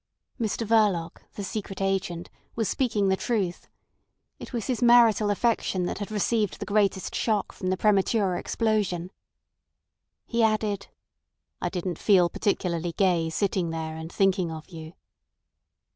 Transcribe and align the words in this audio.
Mr 0.39 0.65
Verloc, 0.65 1.29
the 1.35 1.43
Secret 1.43 1.79
Agent, 1.79 2.31
was 2.55 2.67
speaking 2.67 3.07
the 3.07 3.15
truth. 3.15 3.67
It 4.39 4.51
was 4.51 4.65
his 4.65 4.81
marital 4.81 5.29
affection 5.29 5.85
that 5.85 5.99
had 5.99 6.09
received 6.09 6.57
the 6.57 6.65
greatest 6.65 7.13
shock 7.13 7.51
from 7.51 7.67
the 7.69 7.77
premature 7.77 8.35
explosion. 8.35 9.11
He 10.25 10.41
added: 10.41 10.87
"I 11.61 11.69
didn't 11.69 11.99
feel 11.99 12.29
particularly 12.29 12.93
gay 12.93 13.29
sitting 13.29 13.69
there 13.69 13.95
and 13.95 14.11
thinking 14.11 14.49
of 14.49 14.69
you." 14.69 14.93